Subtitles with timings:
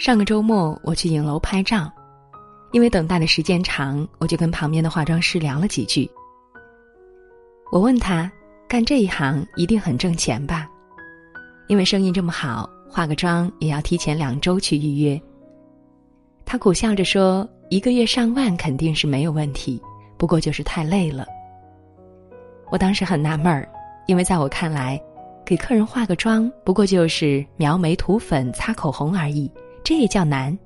[0.00, 1.92] 上个周末我去影楼拍照，
[2.72, 6.10] 因为等待的时间长，我就跟旁边的化妆师聊了几句。
[7.70, 8.32] 我问他，
[8.66, 10.66] 干这一行一定很挣钱吧？
[11.68, 15.20] 因为生意这么好，化个妆也要提前两周去预约。
[16.46, 19.78] 他苦笑着说：“一个月上万肯定是没有问题，
[20.16, 21.26] 不过就是太累了。”
[22.72, 23.68] 我当时很纳闷儿，
[24.06, 24.98] 因为在我看来，
[25.44, 29.52] 给客人化个妆不过就是描眉、涂粉、擦口红而已。
[29.82, 30.56] 这也叫难。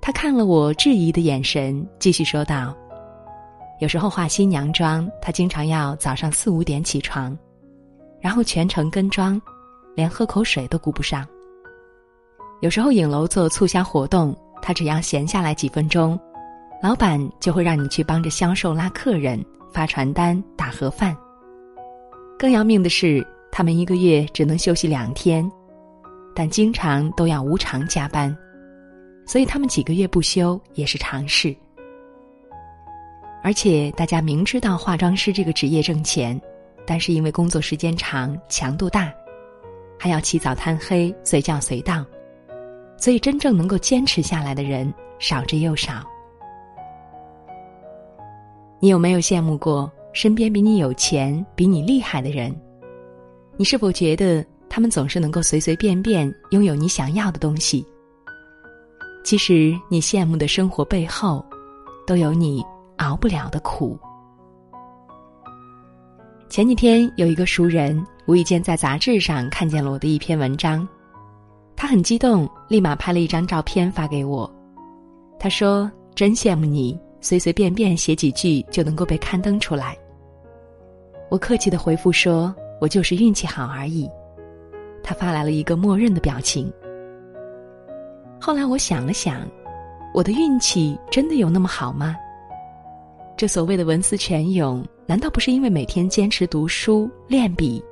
[0.00, 2.74] 他看了我质疑的眼神，继续说道
[3.80, 7.36] ：“有时候化新娘妆，他经常要早上四五点起床，
[8.20, 9.40] 然后全程跟妆，
[9.94, 11.26] 连喝口水都顾不上。
[12.60, 16.18] 有时候影楼做促销活动，他只要闲下来几分钟，
[16.82, 21.14] 老板就会让你去帮着销售、拉客人、发传单、打盒饭。
[22.38, 25.46] 更要命的是，他们一个月只能休息两天。”
[26.38, 28.32] 但经常都要无偿加班，
[29.26, 31.52] 所以他们几个月不休也是常事。
[33.42, 36.40] 而且大家明知道化妆师这个职业挣钱，
[36.86, 39.12] 但是因为工作时间长、强度大，
[39.98, 42.06] 还要起早贪黑、随叫随到，
[42.96, 46.04] 所以真正能够坚持下来的人少之又少。
[48.78, 52.56] 你有没有羡慕过身边比你有钱、比你厉害的人？
[53.56, 54.46] 你是否觉得？
[54.68, 57.84] 他们总是能够随随便便拥有你想要的东西。
[59.24, 61.44] 其实，你羡慕的生活背后，
[62.06, 62.64] 都有你
[62.96, 63.98] 熬不了的苦。
[66.48, 70.86] 前几天，有一个熟人无意间在杂志上看见了我的一篇文章，
[71.76, 74.50] 他很激动，立马拍了一张照片发给我。
[75.38, 79.96] 他说：“真羡慕你，随随便便写几句就能够被刊登出来。”
[81.30, 84.08] 我客气的回复说：“我就是运气好而已。”
[85.08, 86.70] 他发来了一个默认的表情。
[88.38, 89.48] 后来我想了想，
[90.12, 92.14] 我的运气真的有那么好吗？
[93.34, 97.82] 这所谓的文思泉涌，难道不是因为每天坚持读书、练笔、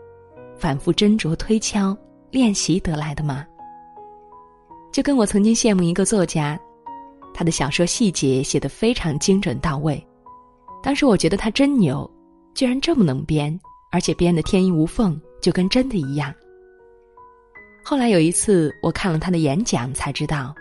[0.59, 1.97] 反复斟酌推敲、
[2.31, 3.47] 练习得来的吗？
[4.93, 6.61] 就跟我曾经羡慕一个作家，
[7.33, 10.07] 他的小说细节写得非常精准到位，
[10.83, 12.11] 当时我觉得他真牛，
[12.53, 13.59] 居然这么能编，
[13.91, 16.31] 而且编得天衣无缝，就跟真的一样。
[17.89, 20.53] 后来有一次，我看了他的演讲，才知道，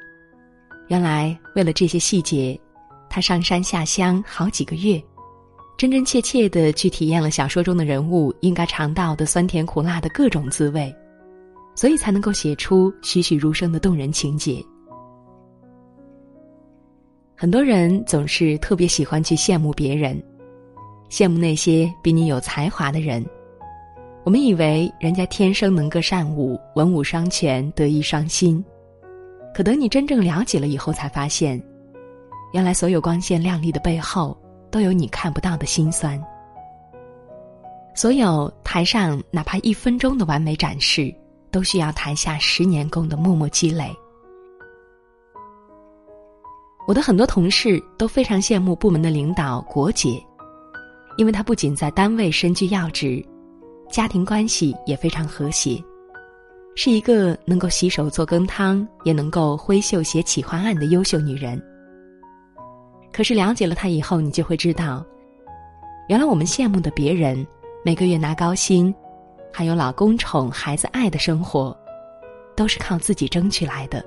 [0.90, 2.56] 原来为了这些细节，
[3.09, 5.03] 他上山下乡好几个月，
[5.75, 10.96] 真真切切的去体验了小说中的人物应该尝到的酸甜苦辣的各种滋味，
[11.74, 14.63] 所以才能够写出栩栩如生的动人情节。
[17.36, 20.24] 很多人总是特别喜欢去羡慕别人，
[21.09, 23.25] 羡慕那些比你有才华的人。
[24.25, 28.63] 我们以为人家天生能歌善舞、文武双全、德艺双馨，
[29.53, 31.62] 可等你真正了解了以后，才发现，
[32.52, 34.36] 原来所有光鲜亮丽的背后，
[34.72, 36.19] 都有你看不到的辛酸。
[37.94, 41.13] 所有台上哪怕一分钟的完美展示，
[41.52, 43.96] 都需要台下十年功的默默积累。
[46.88, 50.19] 我的很多同事都非常羡慕部门的领导国姐，
[51.16, 53.24] 因为她不仅在单位身居要职。
[53.90, 55.81] 家庭关系也非常和谐，
[56.75, 61.62] 是一个能够洗手做羹汤，也能够挥袖写企划案的优秀女人。
[63.13, 65.06] 可是了解了她以后，你就会知道，
[66.09, 67.45] 原来我们羡慕的别人
[67.85, 68.94] 每个月拿高薪，
[69.53, 71.75] 还有老公宠、孩子爱的生活，
[72.56, 74.03] 都是靠自己争取来的。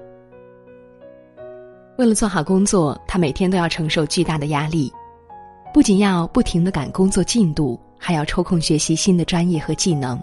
[1.96, 4.92] 为了做好工作，她每天都要承受巨大的压力，
[5.72, 7.80] 不仅要不停的赶工作进度。
[7.98, 10.20] 还要抽空学习新的专业和技能。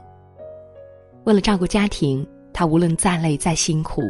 [1.25, 4.02] 为了照顾家庭，他无论再累再辛苦，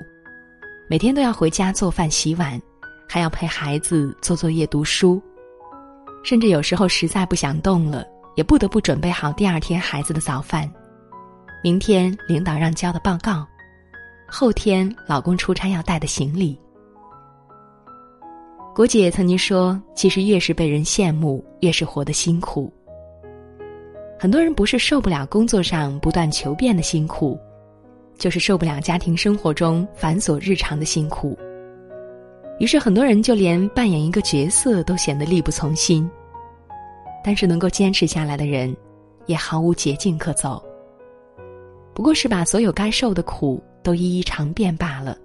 [0.90, 2.62] 每天都要回家做饭洗碗，
[3.08, 5.22] 还要陪孩子做作业读书，
[6.24, 8.06] 甚至有时候实在不想动了，
[8.36, 10.70] 也不得不准备好第二天孩子的早饭，
[11.64, 13.48] 明天领导让交的报告，
[14.28, 16.60] 后天老公出差要带的行李。
[18.76, 22.72] 国姐曾经说：“其实越是被人羡慕，越是活得辛苦。”
[24.18, 27.38] 很多人不是受不了工作上不断求变的辛苦，
[28.18, 31.38] 就是受不了家庭生活中繁琐日常的辛苦。
[32.60, 36.10] 于是很多人就连扮演一个角色都显得力不从心。
[37.24, 38.76] 但是能够坚持下来的人，
[39.26, 40.64] 也毫无捷径可走。
[41.94, 45.18] 不过是把所有该受的苦都一一尝遍罢了。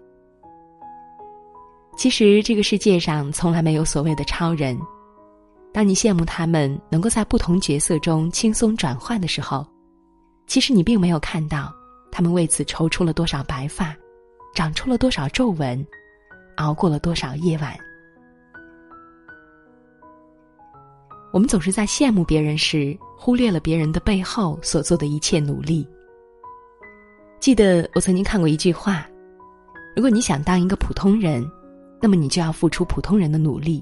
[1.97, 4.79] 其实这个世界上从来没有所谓的超人。
[5.72, 9.67] 当你羡慕他们能够在不同角色中轻松转换的时候，
[10.46, 11.72] 其实你并没有看到
[12.11, 13.94] 他们为此抽出了多少白发，
[14.52, 15.87] 长出了多少皱纹，
[16.56, 17.76] 熬过了多少夜晚。
[21.32, 25.87] 我们总是在羡慕别人时，忽略了别人的背后所做的一切努力。
[27.38, 29.06] 记得我曾经看过一句话：
[29.94, 31.49] 如果你想当一个普通人，
[32.02, 33.81] 那么你就要付出普通人的努力；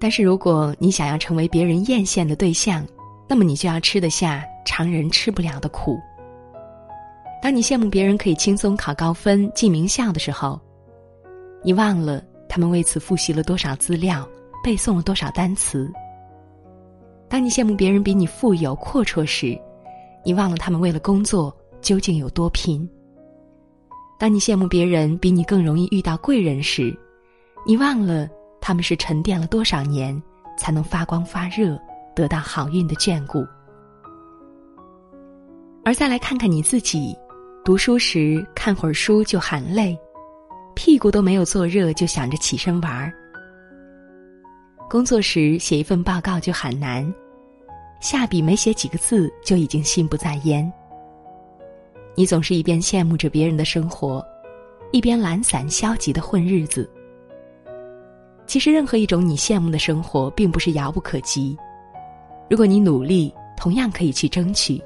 [0.00, 2.86] 但是如果你想要成为别人艳羡的对象，
[3.28, 5.98] 那么你就要吃得下常人吃不了的苦。
[7.42, 10.60] 当你羡慕别人可以轻松考高分、进名校的时候，
[11.62, 14.28] 你忘了他们为此复习了多少资料。
[14.60, 15.88] 背诵了多少单词？
[17.28, 19.56] 当你羡慕别人比你富有阔绰时，
[20.24, 22.86] 你忘了他们为了工作究竟有多拼；
[24.18, 26.92] 当你羡慕别人比你更容易遇到贵人时，
[27.64, 28.28] 你忘了
[28.68, 30.22] 他们是沉淀了多少年
[30.58, 31.80] 才能发光发热，
[32.14, 33.42] 得到好运的眷顾。
[35.86, 37.16] 而再来看看你自己，
[37.64, 39.98] 读书时看会儿书就喊累，
[40.74, 43.10] 屁股都没有坐热就想着起身玩儿。
[44.86, 47.10] 工作时写一份报告就很难，
[48.02, 50.70] 下笔没写几个字就已经心不在焉。
[52.14, 54.22] 你总是一边羡慕着别人的生活，
[54.92, 56.86] 一边懒散消极的混日子。
[58.48, 61.54] 其实任何一种你羡慕的生活，并不是遥不可及。
[62.48, 64.82] 如果你努力，同样可以去争取。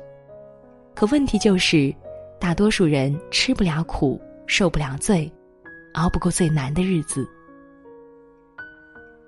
[0.97, 1.95] 可问题就是，
[2.41, 5.33] 大多数人吃不了苦，受不了罪，
[5.95, 7.25] 熬不过最难的日子。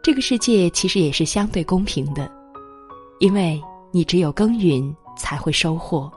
[0.03, 2.29] 这个世界其实也是相对公平的，
[3.21, 6.11] 因为你只有耕耘才会收获，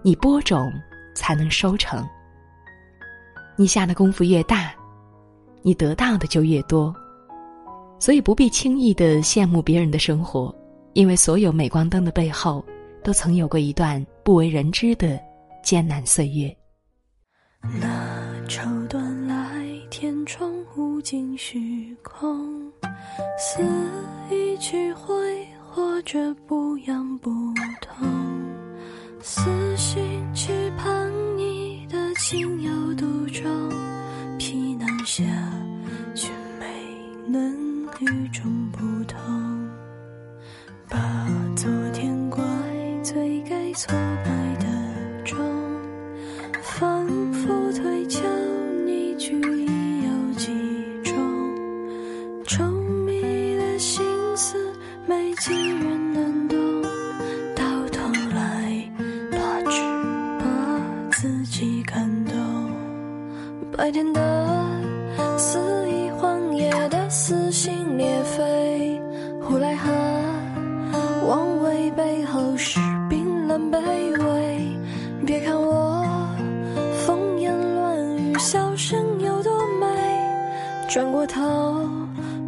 [0.00, 0.72] 你播种
[1.12, 2.08] 才能收成。
[3.56, 4.72] 你下的功夫越大，
[5.66, 6.94] 你得到的就越多，
[7.98, 10.54] 所以不必轻易的羡慕别人的生活，
[10.92, 12.62] 因为所有镁光灯的背后，
[13.02, 15.18] 都曾有过一段不为人知的
[15.62, 16.54] 艰难岁月。
[17.80, 22.70] 那绸缎来，填充无尽虚空，
[23.38, 23.64] 似
[24.30, 25.14] 一曲挥
[25.66, 27.30] 霍着不痒不
[67.54, 69.00] 心裂肺，
[69.40, 69.88] 呼来河
[71.28, 74.76] 望为背后是冰冷卑微。
[75.24, 76.04] 别看我
[77.06, 79.86] 风言乱语，笑声有多美，
[80.88, 81.40] 转过头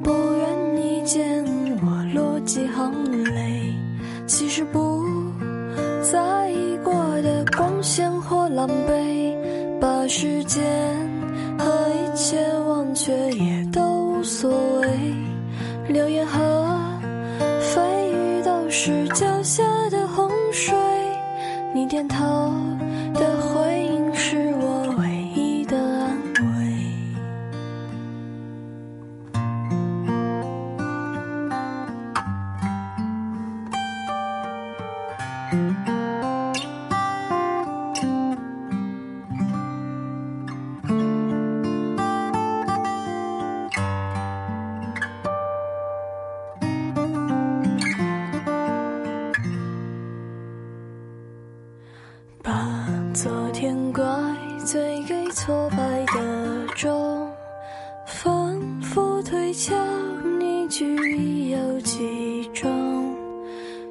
[0.02, 1.44] 不愿你见
[1.82, 2.92] 我落几行
[3.32, 3.72] 泪。
[4.26, 5.04] 其实不
[6.02, 6.92] 在意过
[7.22, 10.64] 的光鲜或狼狈，把时间
[11.56, 11.64] 和
[11.94, 12.36] 一切
[12.66, 13.55] 忘却也。
[15.88, 16.40] 流言和
[17.60, 20.75] 蜚语都是脚下的洪水，
[21.72, 22.25] 你点头
[23.14, 23.55] 的话
[54.66, 57.30] 罪给挫败的钟，
[58.04, 59.73] 反复推敲，
[60.40, 62.68] 你具有几种？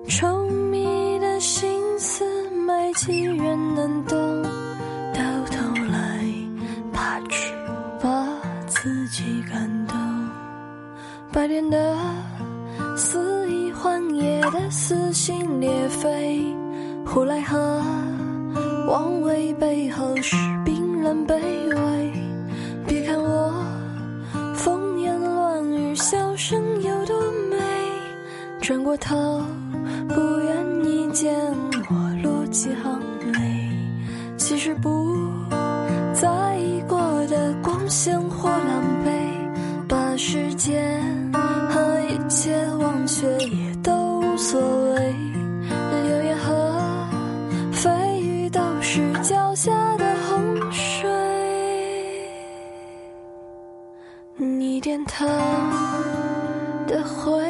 [0.09, 4.43] 稠密的心思，没几人能懂。
[5.13, 6.19] 到头来，
[6.91, 7.53] 怕只
[8.01, 8.27] 把
[8.67, 9.95] 自己感动。
[11.31, 11.97] 白天的
[12.97, 16.43] 肆意荒野的撕心裂肺，
[17.05, 17.81] 呼来河。
[18.87, 20.35] 望为背后是
[21.05, 22.13] 很卑微，
[22.87, 23.53] 别看我
[24.55, 27.15] 风言乱语，笑声有多
[27.51, 27.57] 美。
[28.59, 29.39] 转过头，
[30.09, 31.31] 不愿你见
[31.91, 32.99] 我落几行
[33.33, 33.69] 泪。
[34.35, 35.29] 其实不
[36.11, 36.97] 在意过
[37.27, 40.94] 的光鲜或狼狈，把时间
[55.17, 55.25] 疼
[56.85, 57.44] 的回。